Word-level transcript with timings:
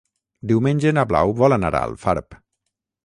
Diumenge 0.51 0.93
na 0.97 1.03
Blau 1.11 1.33
vol 1.43 1.57
anar 1.59 1.71
a 1.73 1.83
Alfarb. 1.91 2.41